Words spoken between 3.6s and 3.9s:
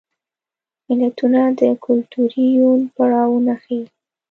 ښيي